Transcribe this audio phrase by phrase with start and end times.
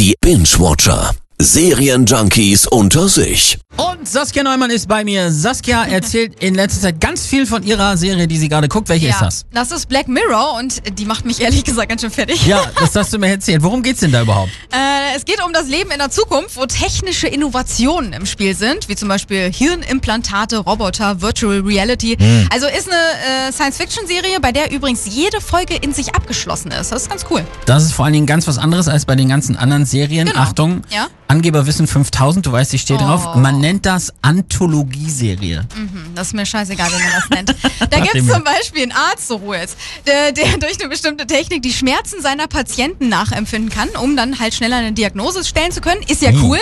[0.00, 1.14] Die Binge-Watcher.
[1.38, 3.58] Serienjunkies unter sich.
[3.76, 5.30] Und Saskia Neumann ist bei mir.
[5.30, 8.88] Saskia erzählt in letzter Zeit ganz viel von ihrer Serie, die sie gerade guckt.
[8.88, 9.46] Welche ist das?
[9.52, 12.46] Das ist Black Mirror und die macht mich ehrlich gesagt ganz schön fertig.
[12.46, 13.62] Ja, das hast du mir erzählt.
[13.62, 14.50] Worum geht's denn da überhaupt?
[14.72, 18.88] Äh, es geht um das Leben in der Zukunft, wo technische Innovationen im Spiel sind,
[18.88, 22.16] wie zum Beispiel Hirnimplantate, Roboter, Virtual Reality.
[22.18, 22.48] Hm.
[22.52, 26.92] Also ist eine äh, Science-Fiction-Serie, bei der übrigens jede Folge in sich abgeschlossen ist.
[26.92, 27.44] Das ist ganz cool.
[27.66, 30.26] Das ist vor allen Dingen ganz was anderes als bei den ganzen anderen Serien.
[30.28, 30.40] Genau.
[30.40, 31.06] Achtung, Ja?
[31.28, 33.02] Angeberwissen 5000, du weißt, ich stehe Oh.
[33.04, 33.36] drauf.
[33.36, 35.64] Man nennt das Anthologieserie.
[35.74, 37.54] Hm, Das ist mir scheißegal, wie man das nennt.
[37.90, 41.26] Da gibt es zum Beispiel einen Arzt, so Ruhe jetzt, der, der durch eine bestimmte
[41.26, 45.80] Technik die Schmerzen seiner Patienten nachempfinden kann, um dann halt schneller eine Diagnose stellen zu
[45.80, 46.02] können.
[46.08, 46.58] Ist ja cool.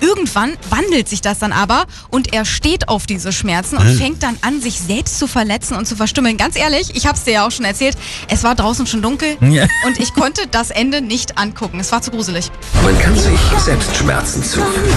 [0.00, 4.36] Irgendwann wandelt sich das dann aber und er steht auf diese Schmerzen und fängt dann
[4.42, 6.36] an, sich selbst zu verletzen und zu verstümmeln.
[6.36, 7.96] Ganz ehrlich, ich habe es dir ja auch schon erzählt,
[8.28, 9.66] es war draußen schon dunkel Ja.
[9.86, 11.80] und ich konnte das Ende nicht angucken.
[11.80, 12.50] Es war zu gruselig.
[12.84, 14.92] Man kann sich selbst Schmerzen zufügen,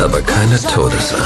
[0.00, 1.24] aber keine Todesangst.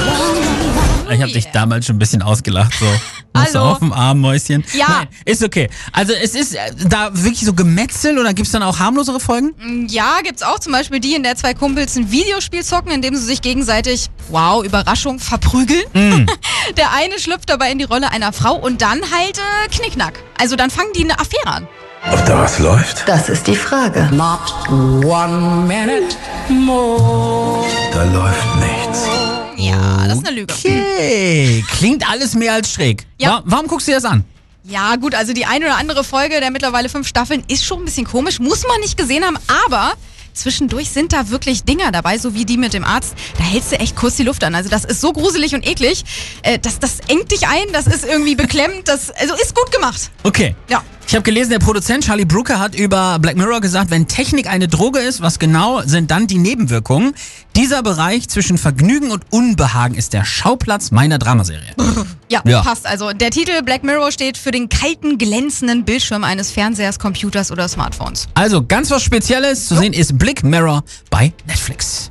[1.11, 2.85] Ich habe dich damals schon ein bisschen ausgelacht, so.
[3.35, 4.65] Musst du auf dem Arm, Mäuschen.
[4.75, 4.87] Ja.
[4.89, 5.71] Nein, ist okay.
[5.93, 9.87] Also es ist äh, da wirklich so Gemetzel oder gibt's dann auch harmlosere Folgen?
[9.89, 13.15] Ja, gibt's auch zum Beispiel die, in der zwei Kumpels ein Videospiel zocken, in dem
[13.15, 15.85] sie sich gegenseitig, wow, Überraschung, verprügeln.
[15.95, 16.27] Mm.
[16.77, 20.15] Der eine schlüpft dabei in die Rolle einer Frau und dann halt äh, Knickknack.
[20.39, 21.69] Also dann fangen die eine Affäre an.
[22.11, 23.09] Ob da was läuft?
[23.09, 24.09] Das ist die Frage.
[24.13, 24.41] Not
[25.05, 26.17] one minute
[26.49, 27.65] more.
[27.93, 29.28] Da läuft nichts.
[29.59, 30.55] Ja, das ist eine Lüge.
[30.55, 33.07] Okay, klingt alles mehr als schräg.
[33.19, 33.31] Ja.
[33.31, 34.25] Wa- Warum guckst du dir das an?
[34.65, 37.85] Ja, gut, also die eine oder andere Folge der mittlerweile fünf Staffeln ist schon ein
[37.87, 39.95] bisschen komisch, muss man nicht gesehen haben, aber
[40.35, 43.15] zwischendurch sind da wirklich Dinger dabei, so wie die mit dem Arzt.
[43.39, 44.55] Da hältst du echt kurz die Luft an.
[44.55, 46.05] Also das ist so gruselig und eklig.
[46.43, 50.11] Äh, das, das engt dich ein, das ist irgendwie beklemmend, das also ist gut gemacht.
[50.23, 50.55] Okay.
[50.69, 50.83] Ja.
[51.11, 54.69] Ich habe gelesen, der Produzent Charlie Brooker hat über Black Mirror gesagt, wenn Technik eine
[54.69, 57.15] Droge ist, was genau sind dann die Nebenwirkungen?
[57.57, 61.75] Dieser Bereich zwischen Vergnügen und Unbehagen ist der Schauplatz meiner Dramaserie.
[62.31, 62.61] Ja, Ja.
[62.61, 62.87] passt.
[62.87, 67.67] Also der Titel Black Mirror steht für den kalten, glänzenden Bildschirm eines Fernsehers, Computers oder
[67.69, 68.29] Smartphones.
[68.35, 72.11] Also ganz was Spezielles zu sehen ist Black Mirror bei Netflix.